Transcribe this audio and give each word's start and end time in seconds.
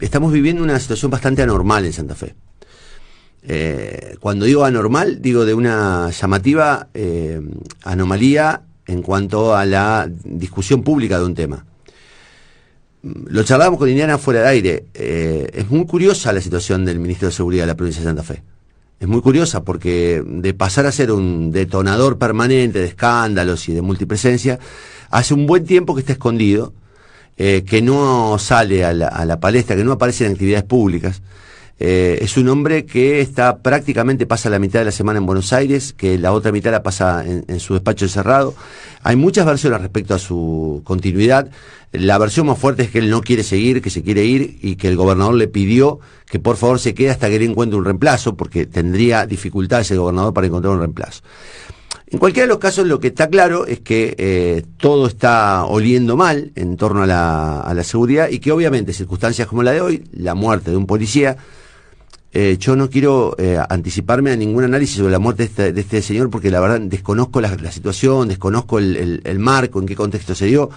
estamos 0.00 0.32
viviendo 0.32 0.62
una 0.62 0.78
situación 0.78 1.10
bastante 1.10 1.42
anormal 1.42 1.84
en 1.84 1.92
Santa 1.92 2.14
Fe. 2.14 2.34
Eh, 3.42 4.16
cuando 4.20 4.44
digo 4.44 4.64
anormal, 4.64 5.22
digo 5.22 5.44
de 5.44 5.54
una 5.54 6.10
llamativa 6.10 6.88
eh, 6.92 7.40
anomalía 7.84 8.62
en 8.86 9.02
cuanto 9.02 9.54
a 9.54 9.64
la 9.64 10.10
discusión 10.24 10.82
pública 10.82 11.18
de 11.18 11.24
un 11.24 11.34
tema. 11.34 11.64
Lo 13.02 13.42
charlábamos 13.44 13.78
con 13.78 13.88
Indiana 13.88 14.18
fuera 14.18 14.42
de 14.42 14.48
aire. 14.48 14.84
Eh, 14.92 15.50
es 15.54 15.70
muy 15.70 15.86
curiosa 15.86 16.32
la 16.32 16.40
situación 16.40 16.84
del 16.84 16.98
ministro 16.98 17.28
de 17.28 17.32
Seguridad 17.32 17.62
de 17.62 17.68
la 17.68 17.76
provincia 17.76 18.02
de 18.02 18.08
Santa 18.08 18.22
Fe. 18.22 18.42
Es 18.98 19.08
muy 19.08 19.22
curiosa 19.22 19.64
porque 19.64 20.22
de 20.26 20.52
pasar 20.52 20.84
a 20.84 20.92
ser 20.92 21.10
un 21.10 21.50
detonador 21.50 22.18
permanente 22.18 22.80
de 22.80 22.86
escándalos 22.86 23.66
y 23.70 23.72
de 23.72 23.80
multipresencia, 23.80 24.58
hace 25.08 25.32
un 25.32 25.46
buen 25.46 25.64
tiempo 25.64 25.94
que 25.94 26.00
está 26.00 26.12
escondido, 26.12 26.74
que 27.66 27.80
no 27.80 28.36
sale 28.38 28.84
a 28.84 28.92
la, 28.92 29.40
palestra, 29.40 29.74
que 29.74 29.84
no 29.84 29.92
aparece 29.92 30.26
en 30.26 30.32
actividades 30.32 30.64
públicas. 30.64 31.22
Eh, 31.82 32.18
es 32.20 32.36
un 32.36 32.46
hombre 32.50 32.84
que 32.84 33.22
está 33.22 33.56
prácticamente 33.56 34.26
pasa 34.26 34.50
la 34.50 34.58
mitad 34.58 34.80
de 34.80 34.84
la 34.84 34.90
semana 34.90 35.18
en 35.18 35.24
Buenos 35.24 35.54
Aires, 35.54 35.94
que 35.94 36.18
la 36.18 36.32
otra 36.32 36.52
mitad 36.52 36.70
la 36.70 36.82
pasa 36.82 37.24
en, 37.24 37.58
su 37.58 37.72
despacho 37.72 38.04
encerrado. 38.04 38.54
Hay 39.02 39.16
muchas 39.16 39.46
versiones 39.46 39.80
respecto 39.80 40.14
a 40.14 40.18
su 40.18 40.82
continuidad. 40.84 41.50
La 41.92 42.18
versión 42.18 42.46
más 42.46 42.58
fuerte 42.58 42.82
es 42.82 42.90
que 42.90 42.98
él 42.98 43.08
no 43.08 43.22
quiere 43.22 43.42
seguir, 43.42 43.80
que 43.80 43.88
se 43.88 44.02
quiere 44.02 44.26
ir 44.26 44.58
y 44.60 44.76
que 44.76 44.88
el 44.88 44.96
gobernador 44.96 45.34
le 45.34 45.48
pidió 45.48 46.00
que 46.26 46.38
por 46.38 46.58
favor 46.58 46.78
se 46.78 46.92
quede 46.92 47.08
hasta 47.08 47.28
que 47.28 47.36
él 47.36 47.42
encuentre 47.42 47.78
un 47.78 47.84
reemplazo, 47.86 48.36
porque 48.36 48.66
tendría 48.66 49.24
dificultades 49.24 49.90
el 49.90 49.98
gobernador 49.98 50.34
para 50.34 50.46
encontrar 50.48 50.74
un 50.74 50.80
reemplazo. 50.80 51.22
En 52.12 52.18
cualquiera 52.18 52.46
de 52.46 52.48
los 52.48 52.58
casos, 52.58 52.88
lo 52.88 52.98
que 52.98 53.08
está 53.08 53.28
claro 53.28 53.66
es 53.66 53.80
que 53.80 54.16
eh, 54.18 54.64
todo 54.78 55.06
está 55.06 55.64
oliendo 55.64 56.16
mal 56.16 56.50
en 56.56 56.76
torno 56.76 57.04
a 57.04 57.06
la, 57.06 57.60
a 57.60 57.72
la 57.72 57.84
seguridad 57.84 58.28
y 58.28 58.40
que 58.40 58.50
obviamente 58.50 58.92
circunstancias 58.92 59.46
como 59.46 59.62
la 59.62 59.70
de 59.70 59.80
hoy, 59.80 60.04
la 60.12 60.34
muerte 60.34 60.72
de 60.72 60.76
un 60.76 60.86
policía, 60.86 61.36
eh, 62.32 62.56
yo 62.58 62.74
no 62.74 62.90
quiero 62.90 63.36
eh, 63.38 63.60
anticiparme 63.68 64.32
a 64.32 64.36
ningún 64.36 64.64
análisis 64.64 64.96
sobre 64.96 65.12
la 65.12 65.20
muerte 65.20 65.44
de 65.44 65.48
este, 65.48 65.72
de 65.72 65.80
este 65.80 66.02
señor 66.02 66.30
porque 66.30 66.50
la 66.50 66.58
verdad 66.58 66.80
desconozco 66.80 67.40
la, 67.40 67.70
situación, 67.70 68.26
desconozco 68.26 68.80
el, 68.80 69.38
marco, 69.38 69.78
en 69.78 69.86
qué 69.86 69.94
contexto 69.94 70.34
se 70.34 70.46
dio, 70.46 70.68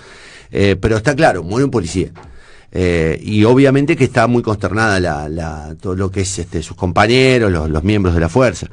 pero 0.52 0.97
está 0.97 1.16
claro, 1.16 1.42
muere 1.42 1.66
un 1.66 1.72
policía. 1.72 2.12
y 2.72 3.44
obviamente 3.44 3.95
que 3.95 4.03
está 4.03 4.28
muy 4.28 4.44
consternada 4.44 5.00
la, 5.00 5.30
la, 5.30 5.75
todo 5.81 5.95
lo 5.95 6.12
que 6.12 6.22
es 6.22 6.38
este, 6.38 6.62
sus 6.62 6.78
compañeros, 6.78 7.52
los 7.52 7.84
miembros 7.84 8.14
de 8.14 8.22
la 8.22 8.30
fuerza. 8.30 8.68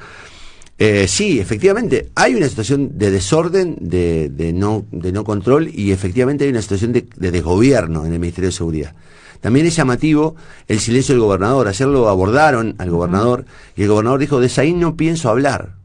Sí, 1.09 1.39
efectivamente, 1.39 2.11
hay 2.15 2.35
una 2.35 2.49
situación 2.49 2.99
de 2.99 3.11
desorden, 3.11 3.77
de, 3.81 4.31
de, 4.31 4.53
no, 4.53 4.87
de 4.91 5.13
no 5.13 5.25
control 5.25 5.71
y 5.73 5.93
efectivamente 5.93 6.45
hay 6.45 6.51
una 6.51 6.63
situación 6.63 6.93
de, 6.93 7.07
de 7.17 7.31
desgobierno 7.31 8.07
en 8.07 8.13
el 8.15 8.19
Ministerio 8.19 8.49
de 8.49 8.57
Seguridad. 8.57 8.95
También 9.41 9.67
es 9.67 9.77
llamativo 9.77 10.37
el 10.69 10.81
silencio 10.81 11.15
del 11.15 11.23
gobernador. 11.23 11.67
Ayer 11.67 11.89
lo 11.89 12.09
abordaron 12.09 12.75
al 12.79 12.91
gobernador 12.91 13.47
y 13.75 13.83
el 13.83 13.89
gobernador 13.89 14.21
dijo, 14.21 14.41
de 14.41 14.49
Saín 14.49 14.81
no 14.81 14.97
pienso 14.97 15.31
hablar. 15.31 15.77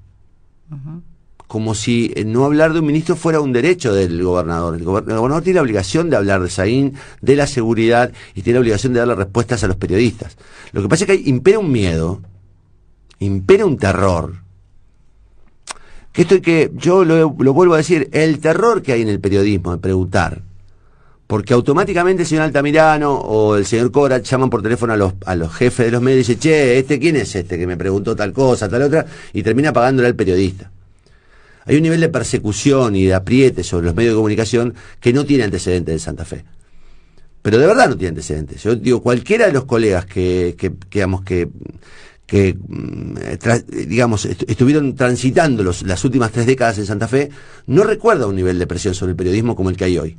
Como 1.48 1.74
si 1.76 2.12
eh, 2.16 2.26
no 2.26 2.44
hablar 2.44 2.74
de 2.74 2.80
un 2.80 2.88
ministro 2.88 3.16
fuera 3.16 3.40
un 3.40 3.54
derecho 3.54 3.94
del 3.94 4.22
gobernador. 4.22 4.76
El, 4.76 4.84
gobernador 4.84 5.42
tiene 5.42 5.58
la 5.58 5.62
obligación 5.62 6.10
de 6.10 6.18
hablar 6.18 6.42
de 6.42 6.50
Saín, 6.50 6.96
de 7.22 7.36
la 7.36 7.48
seguridad 7.48 8.12
y 8.34 8.42
tiene 8.42 8.56
la 8.56 8.62
obligación 8.62 8.94
de 8.94 9.00
darle 9.00 9.16
respuestas 9.16 9.64
a 9.64 9.68
los 9.68 9.78
periodistas. 9.78 10.38
Lo 10.74 10.82
que 10.82 10.90
pasa 10.90 11.06
es 11.06 11.08
que 11.08 11.30
impera 11.30 11.60
un 11.60 11.72
miedo, 11.72 12.22
impera 13.20 13.66
un 13.66 13.78
terror. 13.78 14.45
Que 16.16 16.24
esto 16.24 16.42
que, 16.42 16.72
yo 16.76 17.04
lo 17.04 17.30
vuelvo 17.30 17.74
a 17.74 17.78
decir, 17.78 18.10
el 18.14 18.40
terror 18.40 18.82
que 18.82 18.94
hay 18.94 19.02
en 19.02 19.10
el 19.10 19.20
periodismo 19.20 19.74
de 19.74 19.78
preguntar 19.78 20.42
porque 21.28 21.54
automáticamente 21.54 22.24
el 22.24 22.28
señor 22.28 22.44
Altamirano 22.44 23.14
o 23.14 23.56
el 23.56 23.66
señor 23.66 23.92
Cora 23.92 24.20
llaman 24.20 24.50
por 24.50 24.62
teléfono 24.62 24.94
a 24.94 24.98
los, 24.98 25.14
a 25.26 25.36
los 25.36 25.54
jefes 25.54 25.88
de 25.88 25.92
los 25.92 26.02
medios 26.02 26.30
y 26.30 26.34
dicen, 26.34 26.40
che, 26.40 26.78
¿este 26.78 27.00
quién 27.00 27.16
es 27.16 27.36
este 27.36 27.58
que 27.58 27.66
me 27.66 27.78
preguntó 27.78 28.16
tal 28.16 28.32
cosa, 28.32 28.70
tal 28.70 28.84
otra? 28.84 29.06
Y 29.34 29.42
termina 29.42 29.74
pagándole 29.74 30.08
al 30.08 30.16
periodista. 30.16 30.72
Hay 31.66 31.78
un 31.78 31.82
nivel 31.82 32.00
de 32.00 32.10
persecución 32.10 32.96
y 32.96 33.06
de 33.06 33.16
apriete 33.16 33.64
sobre 33.64 33.88
los 33.88 33.96
medios 33.96 34.14
de 34.14 34.18
comunicación 34.18 34.76
que 35.00 35.14
no 35.14 35.26
tiene 35.26 35.46
antecedentes 35.46 35.94
en 35.94 36.00
Santa 36.00 36.26
Fe. 36.26 36.46
Pero 37.42 37.58
de 37.58 37.66
verdad 37.66 37.90
no 37.90 37.98
tiene 37.98 38.10
antecedentes. 38.10 38.62
Yo 38.62 38.76
digo, 38.76 39.02
cualquiera 39.02 39.48
de 39.48 39.54
los 39.54 39.66
colegas 39.66 40.06
que, 40.06 40.56
que, 40.58 40.72
digamos, 40.92 41.24
que, 41.24 41.50
que 42.26 42.56
mm, 42.56 43.16
digamos, 43.88 44.26
estuvieron 44.26 44.96
transitando 44.96 45.64
las 45.64 46.04
últimas 46.04 46.32
tres 46.32 46.46
décadas 46.46 46.78
en 46.78 46.86
Santa 46.86 47.08
Fe, 47.08 47.30
no 47.68 47.84
recuerda 47.84 48.28
un 48.28 48.36
nivel 48.36 48.58
de 48.58 48.68
presión 48.68 48.94
sobre 48.94 49.12
el 49.12 49.16
periodismo 49.16 49.56
como 49.56 49.70
el 49.70 49.78
que 49.78 49.86
hay 49.86 49.98
hoy. 49.98 50.18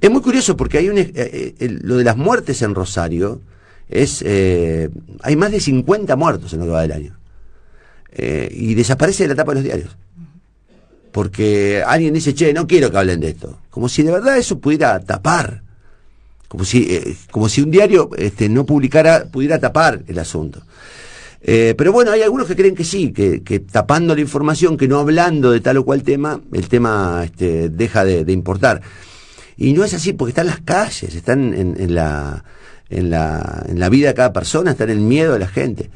Es 0.00 0.10
muy 0.10 0.20
curioso 0.20 0.56
porque 0.56 0.78
hay 0.78 0.88
un, 0.88 0.98
eh, 0.98 1.12
eh, 1.14 1.78
lo 1.82 1.96
de 1.96 2.04
las 2.04 2.16
muertes 2.16 2.60
en 2.62 2.74
Rosario 2.74 3.40
es 3.88 4.22
eh, 4.26 4.90
hay 5.22 5.36
más 5.36 5.50
de 5.50 5.60
50 5.60 6.16
muertos 6.16 6.52
en 6.52 6.60
lo 6.60 6.66
que 6.66 6.72
va 6.72 6.82
del 6.82 6.92
año. 6.92 7.18
Y 8.16 8.74
desaparece 8.74 9.24
de 9.24 9.30
la 9.30 9.34
tapa 9.34 9.52
de 9.52 9.54
los 9.56 9.64
diarios. 9.64 9.96
Porque 11.10 11.82
alguien 11.84 12.14
dice 12.14 12.32
che 12.32 12.52
no 12.52 12.66
quiero 12.66 12.88
que 12.90 12.98
hablen 12.98 13.18
de 13.18 13.30
esto 13.30 13.58
como 13.74 13.88
si 13.88 14.04
de 14.04 14.12
verdad 14.12 14.38
eso 14.38 14.60
pudiera 14.60 15.00
tapar 15.00 15.63
como 16.54 16.64
si 16.64 17.16
como 17.30 17.48
si 17.48 17.60
un 17.60 17.70
diario 17.70 18.10
este, 18.16 18.48
no 18.48 18.64
publicara 18.64 19.26
pudiera 19.26 19.58
tapar 19.58 20.02
el 20.06 20.18
asunto 20.18 20.62
pero 21.76 21.92
bueno, 21.92 22.10
hay 22.10 22.22
algunos 22.22 22.46
que 22.46 22.56
creen 22.56 22.74
que 22.74 22.84
sí, 22.84 23.12
que, 23.12 23.58
tapando 23.70 24.14
la 24.14 24.22
información, 24.22 24.78
que 24.78 24.88
no 24.88 24.98
hablando 24.98 25.50
de 25.50 25.60
tal 25.60 25.76
o 25.76 25.84
cual 25.84 26.02
tema, 26.02 26.40
el 26.54 26.68
tema 26.68 27.20
este, 27.22 27.68
deja 27.68 28.02
de 28.02 28.32
importar. 28.32 28.80
Y 29.56 29.72
no 29.72 29.84
es 29.84 29.94
así 29.94 30.12
porque 30.12 30.30
están 30.30 30.46
las 30.46 30.60
calles, 30.60 31.14
están 31.14 31.54
en, 31.54 31.94
la, 31.94 32.44
en, 32.90 33.10
la, 33.10 33.64
en 33.68 33.78
la 33.78 33.88
vida 33.88 34.08
de 34.08 34.14
cada 34.14 34.32
persona, 34.32 34.72
está 34.72 34.84
en 34.84 34.90
el 34.90 35.00
miedo 35.00 35.32
de 35.34 35.38
la 35.38 35.46
gente. 35.46 35.90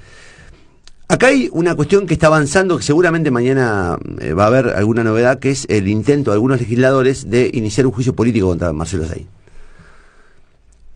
Acá 1.09 1.29
hay 1.29 1.49
una 1.53 1.75
cuestión 1.75 2.07
que 2.07 2.15
está 2.15 2.27
avanzando, 2.27 2.77
que 2.77 2.83
seguramente 2.83 3.31
mañana 3.31 3.99
eh, 4.21 4.35
va 4.35 4.45
a 4.45 4.47
haber 4.49 4.69
alguna 4.69 5.03
novedad, 5.03 5.39
que 5.39 5.51
es 5.51 5.67
el 5.71 5.89
intento 5.89 6.31
de 6.31 6.35
algunos 6.35 6.61
legisladores 6.61 7.31
de 7.31 7.51
iniciar 7.53 7.87
un 7.87 7.93
juicio 7.93 8.15
político 8.15 8.49
contra 8.49 8.73
Marcelo 8.73 9.07
Zay. 9.07 9.27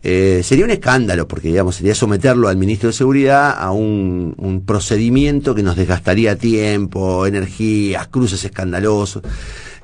Eh, 0.05 0.41
sería 0.43 0.65
un 0.65 0.71
escándalo, 0.71 1.27
porque 1.29 1.47
digamos, 1.47 1.77
sería 1.77 1.95
someterlo 1.95 2.49
al 2.49 2.57
ministro 2.57 2.87
de 2.87 2.93
Seguridad 2.93 3.55
a 3.57 3.71
un, 3.71 4.35
un 4.37 4.65
procedimiento 4.65 5.55
que 5.55 5.63
nos 5.63 5.77
desgastaría 5.77 6.37
tiempo, 6.37 7.25
energías, 7.25 8.09
cruces 8.09 8.43
escandalosos. 8.43 9.23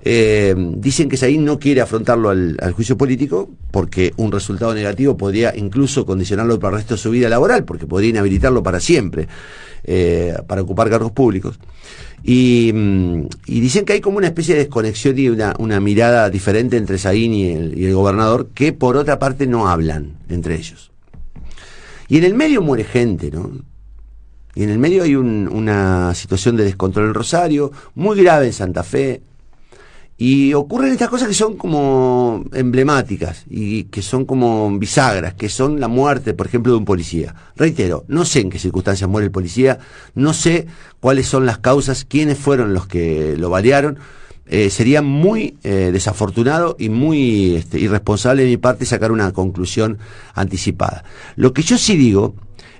Eh, 0.01 0.55
dicen 0.77 1.09
que 1.09 1.17
Saín 1.17 1.43
no 1.43 1.59
quiere 1.59 1.81
afrontarlo 1.81 2.29
al, 2.29 2.57
juicio 2.73 2.97
político 2.97 3.49
porque 3.71 4.13
un 4.15 4.31
resultado 4.31 4.73
negativo 4.73 5.17
podría 5.17 5.53
incluso 5.55 6.05
condicionarlo 6.05 6.57
para 6.57 6.75
el 6.75 6.81
resto 6.81 6.95
de 6.95 7.01
su 7.01 7.11
vida 7.11 7.27
laboral, 7.27 7.65
porque 7.65 7.85
podría 7.85 8.11
inhabilitarlo 8.11 8.63
para 8.63 8.79
siempre 8.79 9.27
eh, 9.83 10.38
para 10.47 10.61
ocupar 10.61 10.89
cargos 10.89 11.11
públicos. 11.11 11.59
Y, 12.23 12.71
mm, 12.73 13.27
y, 13.47 13.59
dicen 13.59 13.85
que 13.85 13.93
hay 13.93 14.01
como 14.01 14.17
una 14.17 14.27
especie 14.27 14.55
de 14.55 14.61
desconexión 14.61 15.17
y 15.17 15.29
una, 15.29 15.53
una 15.57 15.79
mirada 15.79 16.29
diferente 16.29 16.77
entre 16.77 16.97
Saín 16.97 17.33
y 17.33 17.51
el, 17.51 17.93
gobernador, 17.93 18.49
que 18.53 18.73
por 18.73 18.97
otra 18.97 19.19
parte 19.19 19.47
no 19.47 19.69
hablan 19.69 20.17
entre 20.27 20.55
ellos. 20.55 20.91
Y 22.09 22.17
en 22.17 22.25
el 22.25 22.33
medio 22.33 22.61
muere 22.61 22.83
gente, 22.83 23.31
¿no? 23.31 23.51
Y 24.55 24.63
en 24.63 24.69
el 24.69 24.79
medio 24.79 25.03
hay 25.03 25.15
una 25.15 26.13
situación 26.13 26.57
de 26.57 26.65
descontrol 26.65 27.07
en 27.07 27.13
Rosario, 27.13 27.71
muy 27.95 28.21
grave 28.21 28.47
en 28.47 28.53
Santa 28.53 28.83
Fe, 28.83 29.21
y 30.22 30.53
ocurren 30.53 30.91
estas 30.91 31.07
cosas 31.07 31.30
que 31.30 31.34
son 31.34 31.56
como 31.56 32.44
emblemáticas 32.52 33.46
y 33.50 33.85
que 33.85 34.02
son 34.02 34.25
como 34.25 34.69
bisagras, 34.78 35.34
que 35.35 35.47
son 35.47 35.80
la 35.80 35.88
muerte, 35.88 36.34
por 36.34 36.46
ejemplo, 36.46 36.74
de 36.74 36.78
un 36.78 36.84
policía. 36.84 37.34
Reitero, 37.56 38.03
no 38.09 38.25
sé 38.25 38.41
en 38.41 38.50
qué 38.50 38.59
circunstancias 38.59 39.09
muere 39.09 39.28
el 39.28 39.31
policía, 39.31 39.80
no 40.16 40.34
sé 40.34 40.68
cuáles 41.00 41.25
son 41.25 41.46
las 41.46 41.59
causas, 41.59 42.03
quiénes 42.03 42.38
fueron 42.38 42.74
los 42.74 42.85
que 42.85 43.38
lo 43.38 43.50
balearon. 43.50 43.97
Eh, 44.46 44.69
sería 44.69 45.02
muy 45.02 45.56
eh, 45.63 45.91
desafortunado 45.94 46.75
y 46.78 46.90
muy 46.90 47.56
este, 47.56 47.80
irresponsable 47.80 48.44
de 48.44 48.50
mi 48.50 48.57
parte 48.57 48.86
sacar 48.86 49.13
una 49.13 49.31
conclusión 49.31 50.00
anticipada. 50.34 51.06
Lo 51.38 51.53
que 51.53 51.62
yo 51.62 51.78
sí 51.78 51.96
digo 51.96 52.36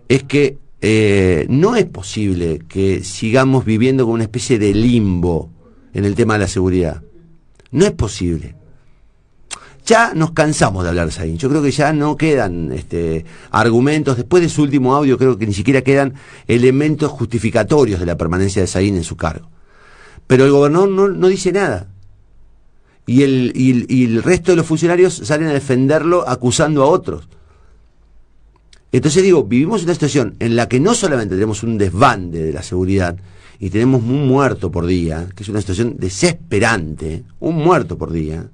es 0.10 0.24
que 0.24 0.58
eh, 0.82 1.46
no 1.48 1.78
es 1.78 1.86
posible 1.86 2.60
que 2.68 3.02
sigamos 3.06 3.64
viviendo 3.64 4.04
con 4.04 4.16
una 4.16 4.24
especie 4.24 4.60
de 4.60 4.74
limbo 4.74 5.50
en 5.94 6.04
el 6.04 6.16
tema 6.16 6.34
de 6.34 6.40
la 6.40 6.48
seguridad 6.50 7.02
no 7.72 7.86
es 7.86 7.92
posible. 7.92 8.56
Ya 9.86 10.14
nos 10.14 10.32
cansamos 10.32 10.84
de 10.84 10.90
hablar 10.90 11.08
de 11.08 11.12
Saín. 11.12 11.38
Yo 11.38 11.50
creo 11.50 11.64
que 11.64 11.72
ya 11.72 11.94
no 11.94 12.16
quedan 12.16 12.72
este, 12.72 13.26
argumentos. 13.50 14.18
Después 14.18 14.44
de 14.44 14.50
su 14.50 14.62
último 14.62 14.96
audio, 14.96 15.18
creo 15.18 15.38
que 15.38 15.48
ni 15.48 15.54
siquiera 15.54 15.82
quedan 15.82 16.14
elementos 16.48 17.12
justificatorios 17.12 18.00
de 18.00 18.06
la 18.06 18.18
permanencia 18.18 18.62
de 18.62 18.68
Saín 18.68 18.96
en 18.96 19.04
su 19.04 19.18
cargo. 19.18 19.50
Pero 20.28 20.46
el 20.46 20.52
gobernador 20.52 20.90
no, 20.90 21.28
dice 21.28 21.52
nada. 21.52 21.88
Y 23.08 23.24
el, 23.24 23.52
y 23.56 24.06
el 24.06 24.22
resto 24.22 24.52
de 24.52 24.58
los 24.58 24.68
funcionarios 24.68 25.16
salen 25.16 25.48
a 25.48 25.54
defenderlo 25.54 26.28
acusando 26.28 26.84
a 26.84 26.88
otros. 26.88 27.28
Entonces 28.92 29.24
digo, 29.24 29.44
vivimos 29.44 29.84
una 29.84 29.94
situación 29.94 30.36
en 30.40 30.56
la 30.56 30.68
que 30.68 30.80
no 30.80 30.96
solamente 30.96 31.36
tenemos 31.36 31.64
un 31.64 31.78
desbande 31.78 32.44
de 32.44 32.54
la 32.54 32.64
seguridad, 32.64 33.18
y 33.60 33.70
tenemos 33.70 34.02
un 34.02 34.28
muerto 34.28 34.72
por 34.72 34.86
día, 34.86 35.28
que 35.36 35.44
es 35.44 35.50
una 35.50 35.60
situación 35.60 35.98
desesperante, 35.98 37.24
un 37.40 37.56
muerto 37.56 37.98
por 37.98 38.12
día, 38.12 38.50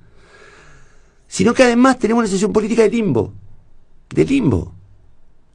sino 1.27 1.53
que 1.53 1.63
además 1.63 1.99
tenemos 1.99 2.21
una 2.21 2.27
situación 2.27 2.51
política 2.51 2.81
de 2.81 2.89
limbo, 2.89 3.33
de 4.09 4.25
limbo. 4.25 4.73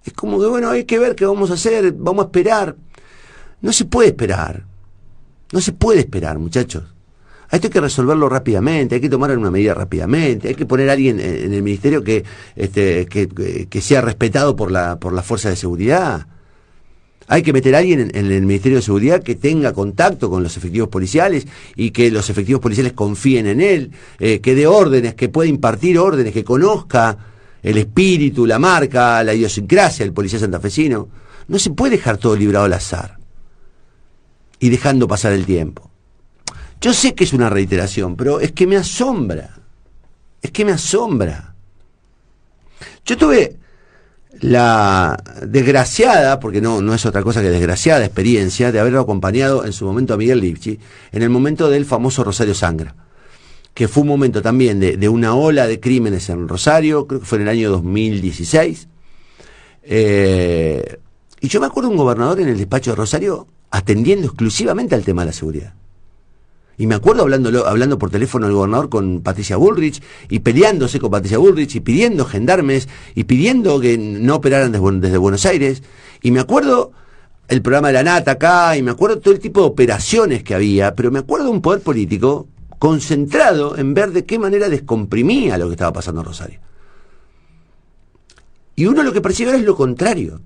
Es 0.04 0.12
como 0.12 0.40
que, 0.40 0.46
bueno, 0.46 0.70
hay 0.70 0.84
que 0.84 0.98
ver 0.98 1.16
qué 1.16 1.26
vamos 1.26 1.50
a 1.50 1.54
hacer, 1.54 1.92
vamos 1.92 2.24
a 2.24 2.26
esperar. 2.26 2.76
No 3.60 3.72
se 3.72 3.84
puede 3.84 4.08
esperar. 4.08 4.64
No 5.52 5.60
se 5.60 5.72
puede 5.72 6.00
esperar, 6.00 6.38
muchachos. 6.38 6.84
Esto 7.50 7.66
hay 7.66 7.72
que 7.72 7.80
resolverlo 7.80 8.28
rápidamente, 8.28 8.94
hay 8.94 9.00
que 9.00 9.08
tomar 9.08 9.36
una 9.36 9.50
medida 9.50 9.74
rápidamente, 9.74 10.48
hay 10.48 10.54
que 10.54 10.66
poner 10.66 10.88
a 10.88 10.92
alguien 10.92 11.18
en 11.18 11.52
el 11.52 11.62
ministerio 11.64 12.04
que, 12.04 12.24
este, 12.54 13.06
que, 13.06 13.80
sea 13.80 14.00
respetado 14.00 14.54
por 14.54 14.70
la, 14.70 15.00
por 15.00 15.12
la 15.12 15.22
fuerza 15.22 15.50
de 15.50 15.56
seguridad. 15.56 16.28
Hay 17.32 17.42
que 17.42 17.52
meter 17.52 17.76
a 17.76 17.78
alguien 17.78 18.10
en, 18.12 18.26
el 18.32 18.42
Ministerio 18.42 18.78
de 18.78 18.82
Seguridad 18.82 19.22
que 19.22 19.36
tenga 19.36 19.72
contacto 19.72 20.28
con 20.28 20.42
los 20.42 20.56
efectivos 20.56 20.88
policiales 20.88 21.46
y 21.76 21.92
que 21.92 22.10
los 22.10 22.28
efectivos 22.28 22.60
policiales 22.60 22.92
confíen 22.92 23.46
en 23.46 23.60
él, 23.60 23.92
eh, 24.18 24.40
que 24.40 24.56
dé 24.56 24.66
órdenes, 24.66 25.14
que 25.14 25.28
pueda 25.28 25.48
impartir 25.48 25.96
órdenes, 25.96 26.32
que 26.32 26.42
conozca 26.42 27.16
el 27.62 27.78
espíritu, 27.78 28.46
la 28.46 28.58
marca, 28.58 29.22
la 29.22 29.32
idiosincrasia 29.32 30.04
del 30.04 30.12
policía 30.12 30.40
santafesino. 30.40 31.08
No 31.46 31.58
se 31.60 31.70
puede 31.70 31.98
dejar 31.98 32.16
todo 32.16 32.34
librado 32.34 32.64
al 32.64 32.72
azar 32.72 33.16
y 34.58 34.68
dejando 34.68 35.06
pasar 35.06 35.32
el 35.32 35.46
tiempo. 35.46 35.88
Yo 36.80 36.92
sé 36.92 37.14
que 37.14 37.22
es 37.22 37.32
una 37.32 37.48
reiteración, 37.48 38.16
pero 38.16 38.40
es 38.40 38.50
que 38.50 38.66
me 38.66 38.76
asombra. 38.76 39.56
Es 40.42 40.50
que 40.50 40.64
me 40.64 40.72
asombra. 40.72 41.54
Yo 43.04 43.16
tuve 43.16 43.59
la 44.40 45.22
desgraciada, 45.46 46.40
porque 46.40 46.60
no, 46.60 46.80
no 46.80 46.94
es 46.94 47.04
otra 47.06 47.22
cosa 47.22 47.42
que 47.42 47.50
desgraciada 47.50 48.04
experiencia, 48.04 48.72
de 48.72 48.80
haberlo 48.80 49.00
acompañado 49.00 49.64
en 49.64 49.72
su 49.72 49.84
momento 49.84 50.14
a 50.14 50.16
Miguel 50.16 50.40
Lipchi, 50.40 50.78
en 51.12 51.22
el 51.22 51.30
momento 51.30 51.68
del 51.68 51.84
famoso 51.84 52.24
Rosario 52.24 52.54
Sangra, 52.54 52.94
que 53.74 53.86
fue 53.86 54.02
un 54.02 54.08
momento 54.08 54.42
también 54.42 54.80
de, 54.80 55.08
una 55.08 55.34
ola 55.34 55.66
de 55.66 55.78
crímenes 55.78 56.28
en 56.30 56.48
Rosario, 56.48 57.06
creo 57.06 57.20
que 57.20 57.26
fue 57.26 57.36
en 57.36 57.42
el 57.42 57.48
año 57.48 57.70
2016. 57.70 58.88
Eh, 59.82 60.98
y 61.40 61.48
yo 61.48 61.60
me 61.60 61.66
acuerdo 61.66 61.88
de 61.88 61.94
un 61.94 61.98
gobernador 61.98 62.40
en 62.40 62.48
el 62.48 62.58
despacho 62.58 62.90
de 62.90 62.96
Rosario 62.96 63.46
atendiendo 63.70 64.26
exclusivamente 64.26 64.94
al 64.94 65.04
tema 65.04 65.22
de 65.22 65.26
la 65.26 65.32
seguridad. 65.32 65.74
Y 66.80 66.86
me 66.86 66.94
acuerdo 66.94 67.20
hablando, 67.20 67.66
hablando 67.66 67.98
por 67.98 68.08
teléfono 68.08 68.46
el 68.46 68.54
gobernador 68.54 68.88
con 68.88 69.20
Patricia 69.20 69.58
Bullrich 69.58 70.02
y 70.30 70.38
peleándose 70.38 70.98
con 70.98 71.10
Patricia 71.10 71.36
Bullrich 71.36 71.74
y 71.74 71.80
pidiendo 71.80 72.24
gendarmes 72.24 72.88
y 73.14 73.24
pidiendo 73.24 73.78
que 73.80 73.98
no 73.98 74.36
operaran 74.36 74.72
desde, 74.72 75.18
Buenos 75.18 75.44
Aires. 75.44 75.82
Y 76.22 76.30
me 76.30 76.40
acuerdo 76.40 76.92
el 77.48 77.60
programa 77.60 77.88
de 77.88 77.92
la 77.92 78.02
Nata 78.02 78.30
acá 78.30 78.78
y 78.78 78.82
me 78.82 78.92
acuerdo 78.92 79.18
todo 79.18 79.34
el 79.34 79.40
tipo 79.40 79.60
de 79.60 79.66
operaciones 79.66 80.42
que 80.42 80.54
había, 80.54 80.94
pero 80.94 81.10
me 81.10 81.18
acuerdo 81.18 81.50
un 81.50 81.60
poder 81.60 81.82
político 81.82 82.48
concentrado 82.78 83.76
en 83.76 83.92
ver 83.92 84.12
de 84.12 84.24
qué 84.24 84.38
manera 84.38 84.70
descomprimía 84.70 85.58
lo 85.58 85.66
que 85.66 85.72
estaba 85.72 85.92
pasando 85.92 86.22
en 86.22 86.28
Rosario. 86.28 86.60
Y 88.74 88.86
uno 88.86 89.02
lo 89.02 89.12
que 89.12 89.20
percibe 89.20 89.50
ahora 89.50 89.60
es 89.60 89.66
lo 89.66 89.76
contrario. 89.76 90.40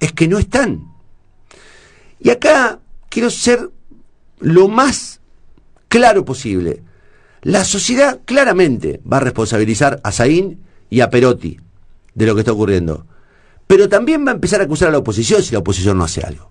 Es 0.00 0.12
que 0.12 0.26
no 0.26 0.38
están. 0.38 0.88
Y 2.18 2.30
acá 2.30 2.80
quiero 3.08 3.30
ser 3.30 3.70
lo 4.42 4.68
más 4.68 5.20
claro 5.88 6.24
posible. 6.24 6.82
La 7.42 7.64
sociedad 7.64 8.20
claramente 8.24 9.00
va 9.10 9.16
a 9.16 9.20
responsabilizar 9.20 10.00
a 10.04 10.12
Saín 10.12 10.60
y 10.90 11.00
a 11.00 11.10
Perotti 11.10 11.58
de 12.14 12.26
lo 12.26 12.34
que 12.34 12.40
está 12.40 12.52
ocurriendo. 12.52 13.06
Pero 13.66 13.88
también 13.88 14.26
va 14.26 14.30
a 14.30 14.34
empezar 14.34 14.60
a 14.60 14.64
acusar 14.64 14.88
a 14.88 14.92
la 14.92 14.98
oposición 14.98 15.42
si 15.42 15.52
la 15.52 15.60
oposición 15.60 15.96
no 15.98 16.04
hace 16.04 16.20
algo. 16.20 16.50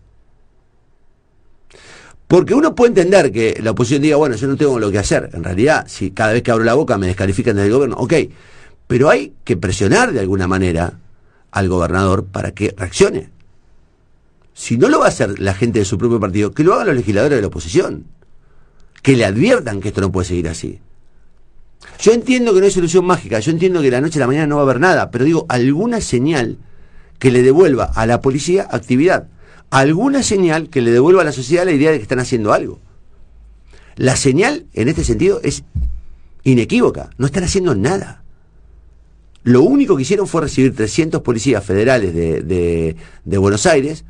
Porque 2.28 2.54
uno 2.54 2.74
puede 2.74 2.90
entender 2.90 3.32
que 3.32 3.60
la 3.62 3.72
oposición 3.72 4.02
diga, 4.02 4.16
bueno, 4.16 4.36
yo 4.36 4.48
no 4.48 4.56
tengo 4.56 4.80
lo 4.80 4.90
que 4.90 5.00
hacer. 5.00 5.30
En 5.34 5.44
realidad, 5.44 5.86
si 5.88 6.12
cada 6.12 6.34
vez 6.34 6.44
que 6.44 6.52
abro 6.52 6.64
la 6.64 6.74
boca 6.74 6.98
me 6.98 7.08
descalifican 7.08 7.56
desde 7.56 7.68
el 7.68 7.74
gobierno, 7.74 7.98
ok. 7.98 8.14
Pero 8.88 9.10
hay 9.10 9.34
que 9.44 9.58
presionar 9.58 10.14
de 10.14 10.22
alguna 10.22 10.48
manera 10.48 11.00
al 11.52 11.68
gobernador 11.68 12.26
para 12.26 12.52
que 12.52 12.74
reaccione 12.76 13.30
si 14.54 14.78
no 14.78 14.90
lo 14.90 15.00
va 15.00 15.06
a 15.06 15.10
hacer 15.10 15.40
la 15.40 15.54
gente 15.54 15.80
de 15.80 15.86
su 15.86 15.98
propio 15.98 16.20
partido, 16.20 16.52
que 16.52 16.64
lo 16.64 16.74
hagan 16.74 16.88
los 16.88 16.96
legisladores 16.96 17.38
de 17.38 17.42
la 17.42 17.48
oposición. 17.48 18.06
Que 19.02 19.16
le 19.16 19.26
adviertan 19.26 19.82
que 19.82 19.88
esto 19.90 20.02
no 20.02 20.12
puede 20.12 20.28
seguir 20.28 20.48
así. 20.48 20.80
Yo 22.00 22.14
entiendo 22.14 22.54
que 22.54 22.60
no 22.60 22.66
hay 22.66 22.72
solución 22.72 23.06
mágica, 23.06 23.40
yo 23.40 23.52
entiendo 23.52 23.82
que 23.82 23.90
la 23.90 24.02
noche 24.02 24.20
a 24.20 24.22
la 24.22 24.28
mañana 24.28 24.48
no 24.48 24.58
va 24.58 24.62
a 24.62 24.66
haber 24.66 24.80
nada, 24.80 25.10
pero 25.10 25.26
digo, 25.26 25.46
alguna 25.50 26.02
señal 26.02 26.58
que 27.18 27.32
le 27.32 27.42
devuelva 27.42 27.86
a 27.86 28.06
la 28.06 28.22
policía 28.22 28.68
actividad. 28.70 29.28
Alguna 29.70 30.22
señal 30.22 30.70
que 30.70 30.82
le 30.82 30.92
devuelva 30.92 31.22
a 31.22 31.26
la 31.26 31.32
sociedad 31.32 31.66
la 31.66 31.72
idea 31.72 31.92
de 31.92 31.98
que 31.98 32.04
están 32.04 32.20
haciendo 32.20 32.54
algo. 32.54 32.80
La 33.96 34.16
señal, 34.16 34.66
en 34.74 34.90
este 34.90 35.04
sentido, 35.04 35.40
es 35.44 35.64
inequívoca. 36.44 37.10
No 37.18 37.26
están 37.26 37.44
haciendo 37.44 37.74
nada. 37.74 38.24
Lo 39.44 39.64
único 39.64 39.96
que 39.96 40.02
hicieron 40.04 40.28
fue 40.28 40.42
recibir 40.42 40.76
300 40.76 41.22
policías 41.22 41.64
federales 41.64 42.14
de, 42.14 42.96
de 43.24 43.38
Buenos 43.38 43.66
Aires 43.66 44.04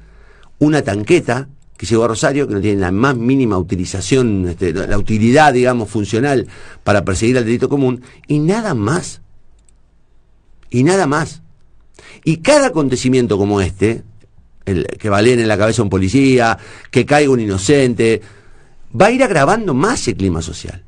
una 0.62 0.84
tanqueta 0.84 1.50
que 1.76 1.88
llegó 1.88 2.04
a 2.04 2.10
Rosario, 2.10 2.48
que 2.48 2.54
no 2.54 2.62
tiene 2.62 2.80
la 2.80 2.92
más 2.92 3.18
mínima 3.18 3.58
utilización, 3.58 4.48
este, 4.48 4.72
la 4.72 4.98
utilidad, 5.00 5.52
digamos, 5.52 5.90
funcional 5.90 6.48
para 6.84 7.04
perseguir 7.04 7.40
al 7.40 7.46
delito 7.46 7.68
común, 7.68 8.04
y 8.28 8.38
nada 8.38 8.76
más. 8.76 9.22
Y 10.70 10.84
nada 10.84 11.08
más. 11.08 11.42
Y 12.24 12.38
cada 12.38 12.68
acontecimiento 12.68 13.40
como 13.40 13.60
este, 13.60 14.04
el, 14.66 14.86
que 14.86 15.10
valen 15.10 15.40
en 15.40 15.48
la 15.48 15.58
cabeza 15.58 15.82
un 15.82 15.90
policía, 15.90 16.60
que 16.92 17.08
caiga 17.08 17.32
un 17.32 17.40
inocente, 17.40 18.22
va 19.00 19.08
a 19.08 19.12
ir 19.12 19.24
agravando 19.24 19.74
más 19.74 20.08
el 20.08 20.16
clima 20.16 20.44
social. 20.44 20.84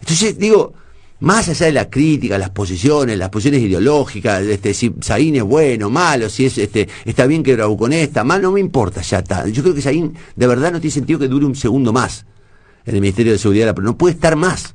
Entonces, 0.00 0.38
digo, 0.38 0.74
más 1.20 1.48
allá 1.48 1.66
de 1.66 1.72
la 1.72 1.88
crítica, 1.88 2.36
las 2.36 2.50
posiciones, 2.50 3.16
las 3.16 3.30
posiciones 3.30 3.62
ideológicas, 3.62 4.42
este, 4.42 4.74
si 4.74 4.94
Saín 5.00 5.36
es 5.36 5.42
bueno, 5.42 5.88
malo, 5.88 6.28
si 6.28 6.46
es, 6.46 6.58
este, 6.58 6.88
está 7.04 7.26
bien 7.26 7.42
que 7.42 7.56
esta, 7.92 8.24
mal, 8.24 8.42
no 8.42 8.52
me 8.52 8.60
importa, 8.60 9.00
ya 9.00 9.20
está. 9.20 9.48
Yo 9.48 9.62
creo 9.62 9.74
que 9.74 9.80
Saín 9.80 10.14
de 10.34 10.46
verdad 10.46 10.72
no 10.72 10.80
tiene 10.80 10.92
sentido 10.92 11.18
que 11.18 11.28
dure 11.28 11.46
un 11.46 11.56
segundo 11.56 11.92
más 11.92 12.26
en 12.84 12.94
el 12.94 13.00
Ministerio 13.00 13.32
de 13.32 13.38
Seguridad, 13.38 13.74
pero 13.74 13.86
no 13.86 13.96
puede 13.96 14.14
estar 14.14 14.36
más. 14.36 14.74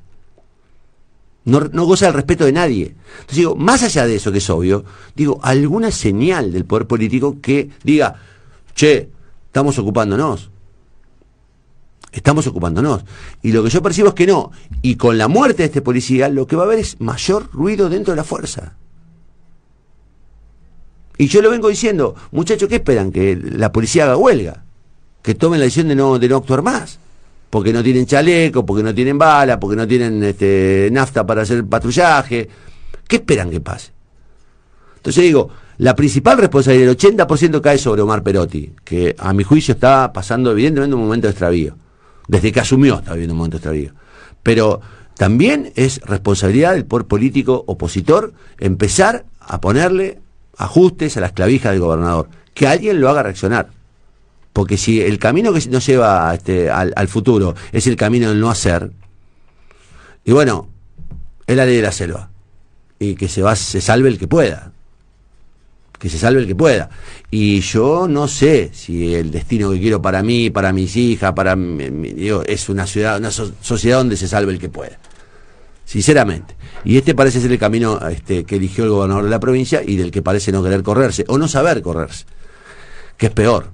No, 1.44 1.60
no 1.60 1.86
goza 1.86 2.06
del 2.06 2.14
respeto 2.16 2.46
de 2.46 2.52
nadie. 2.52 2.96
Entonces 3.12 3.38
digo, 3.38 3.56
más 3.56 3.84
allá 3.84 4.06
de 4.06 4.16
eso 4.16 4.32
que 4.32 4.40
es 4.40 4.50
obvio, 4.50 4.84
digo, 5.16 5.40
alguna 5.44 5.92
señal 5.92 6.52
del 6.52 6.66
poder 6.66 6.88
político 6.88 7.38
que 7.42 7.70
diga, 7.84 8.16
che, 8.76 9.10
estamos 9.48 9.78
ocupándonos 9.78 10.52
estamos 12.12 12.46
ocupándonos. 12.48 13.04
Y 13.42 13.52
lo 13.52 13.64
que 13.64 13.70
yo 13.70 13.82
percibo 13.82 14.10
es 14.10 14.14
que 14.14 14.28
no. 14.28 14.52
Y 14.82 14.96
con 14.96 15.18
la 15.18 15.28
muerte 15.28 15.64
de 15.64 15.68
este 15.68 15.82
policía, 15.82 16.30
lo 16.30 16.48
que 16.48 16.56
va 16.56 16.64
a 16.64 16.66
haber 16.66 16.80
es 16.80 17.00
mayor 17.00 17.50
ruido 17.52 17.90
dentro 17.90 18.12
de 18.12 18.18
la 18.18 18.24
fuerza. 18.24 18.76
Y 21.18 21.28
yo 21.28 21.42
lo 21.42 21.52
vengo 21.52 21.70
diciendo, 21.70 22.16
muchachos, 22.32 22.68
¿qué 22.68 22.76
esperan? 22.76 23.12
Que 23.12 23.36
la 23.36 23.72
policía 23.72 24.06
haga 24.06 24.18
huelga, 24.18 24.64
que 25.22 25.36
tomen 25.36 25.60
la 25.60 25.66
decisión 25.66 25.88
de 25.88 25.96
no, 25.96 26.18
de 26.18 26.28
no 26.28 26.38
actuar 26.38 26.64
más, 26.64 27.00
porque 27.50 27.72
no 27.72 27.84
tienen 27.84 28.06
chaleco, 28.06 28.66
porque 28.66 28.84
no 28.84 28.94
tienen 28.94 29.18
bala, 29.18 29.60
porque 29.60 29.76
no 29.76 29.88
tienen 29.88 30.24
este, 30.24 30.90
nafta 30.92 31.26
para 31.26 31.44
hacer 31.44 31.64
patrullaje. 31.66 32.50
¿Qué 33.08 33.18
esperan 33.18 33.52
que 33.52 33.60
pase? 33.60 33.92
Entonces 34.98 35.24
digo, 35.24 35.50
la 35.78 35.96
principal 35.96 36.38
responsabilidad, 36.38 36.90
el 36.90 36.98
80% 36.98 37.62
cae 37.62 37.78
sobre 37.78 38.02
Omar 38.02 38.24
Perotti, 38.24 38.74
que 38.84 39.16
a 39.18 39.34
mi 39.34 39.44
juicio 39.44 39.74
está 39.74 40.12
pasando 40.14 40.52
evidentemente 40.52 40.96
un 40.96 41.02
momento 41.02 41.28
de 41.28 41.32
extravío 41.32 41.76
desde 42.32 42.54
que 42.54 42.62
asumió 42.62 43.00
está 43.00 43.12
viviendo 43.12 43.34
un 43.34 43.40
momento 43.40 43.58
extravío. 43.58 43.92
Pero 44.42 44.80
también 45.18 45.74
es 45.76 46.00
responsabilidad 46.06 46.74
del 46.74 46.86
poder 46.86 47.06
político 47.06 47.66
opositor 47.68 48.34
empezar 48.58 49.26
a 49.42 49.60
ponerle 49.60 50.20
ajustes 50.58 51.18
a 51.18 51.20
las 51.20 51.34
clavijas 51.34 51.74
del 51.74 51.82
gobernador, 51.82 52.30
que 52.54 52.68
alguien 52.68 53.02
lo 53.02 53.10
haga 53.10 53.24
reaccionar. 53.24 53.68
Porque 54.54 54.78
si 54.78 55.02
el 55.02 55.20
camino 55.20 55.52
que 55.52 55.68
nos 55.68 55.86
lleva 55.86 56.34
este, 56.34 56.70
al, 56.70 56.94
al, 56.96 57.10
futuro 57.10 57.54
es 57.74 57.86
el 57.86 57.98
camino 57.98 58.30
del 58.30 58.40
no 58.40 58.50
hacer, 58.50 58.92
y 60.24 60.32
bueno, 60.32 60.70
es 61.48 61.58
la 61.58 61.66
ley 61.66 61.76
de 61.76 61.82
la 61.82 61.92
selva. 61.92 62.30
Y 62.98 63.16
que 63.16 63.28
se, 63.28 63.42
va, 63.42 63.58
se 63.58 63.82
salve 63.82 64.08
el 64.08 64.18
que 64.18 64.30
pueda 64.30 64.72
que 66.02 66.10
se 66.10 66.18
salve 66.18 66.42
el 66.42 66.48
que 66.48 66.56
pueda. 66.56 66.90
Y 67.30 67.60
yo 67.62 68.08
no 68.08 68.28
sé 68.28 68.72
si 68.74 69.14
el 69.14 69.30
destino 69.30 69.70
que 69.72 69.80
quiero 69.80 70.02
para 70.02 70.24
mí, 70.24 70.50
para 70.50 70.74
mis 70.74 70.96
hijas, 70.96 71.34
para 71.34 71.56
digo, 71.56 72.42
es 72.44 72.70
una 72.70 72.88
ciudad, 72.88 73.20
una 73.20 73.30
sociedad 73.30 74.00
donde 74.00 74.18
se 74.18 74.28
salve 74.28 74.52
el 74.52 74.58
que 74.58 74.68
pueda. 74.68 74.98
Sinceramente. 75.86 76.56
Y 76.84 76.98
este 76.98 77.14
parece 77.14 77.40
ser 77.40 77.52
el 77.52 77.60
camino 77.60 78.00
este, 78.10 78.46
que 78.46 78.56
eligió 78.56 78.84
el 78.86 78.90
gobernador 78.90 79.26
de 79.26 79.30
la 79.30 79.40
provincia 79.40 79.84
y 79.86 79.96
del 79.96 80.10
que 80.10 80.24
parece 80.24 80.52
no 80.52 80.64
querer 80.64 80.82
correrse, 80.82 81.24
o 81.28 81.38
no 81.38 81.48
saber 81.48 81.84
correrse, 81.84 82.26
que 83.16 83.28
es 83.28 83.32
peor. 83.32 83.70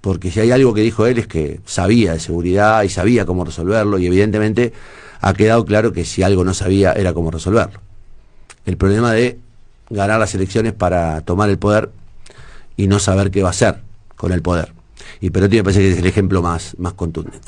Porque 0.00 0.30
si 0.30 0.40
hay 0.40 0.50
algo 0.50 0.72
que 0.72 0.80
dijo 0.80 1.06
él 1.06 1.18
es 1.18 1.26
que 1.26 1.60
sabía 1.66 2.14
de 2.14 2.20
seguridad 2.20 2.84
y 2.84 2.88
sabía 2.88 3.26
cómo 3.26 3.44
resolverlo, 3.44 3.98
y 3.98 4.06
evidentemente 4.06 4.72
ha 5.20 5.34
quedado 5.34 5.66
claro 5.66 5.92
que 5.92 6.06
si 6.06 6.22
algo 6.22 6.42
no 6.42 6.54
sabía 6.54 6.92
era 6.92 7.12
cómo 7.12 7.30
resolverlo. 7.30 7.80
El 8.64 8.78
problema 8.78 9.12
de 9.12 9.43
ganar 9.90 10.18
las 10.20 10.34
elecciones 10.34 10.72
para 10.72 11.20
tomar 11.22 11.50
el 11.50 11.58
poder 11.58 11.90
y 12.76 12.86
no 12.86 12.98
saber 12.98 13.30
qué 13.30 13.42
va 13.42 13.48
a 13.48 13.50
hacer 13.50 13.80
con 14.16 14.32
el 14.32 14.42
poder. 14.42 14.72
Y 15.20 15.30
Perotti 15.30 15.56
me 15.56 15.64
parece 15.64 15.80
que 15.80 15.92
es 15.92 15.98
el 15.98 16.06
ejemplo 16.06 16.42
más, 16.42 16.76
más 16.78 16.94
contundente. 16.94 17.40